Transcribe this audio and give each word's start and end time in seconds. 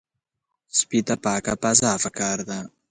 سپي 0.77 0.99
ته 1.07 1.15
پاکه 1.23 1.53
فضا 1.61 1.91
پکار 2.03 2.37
ده. 2.49 2.59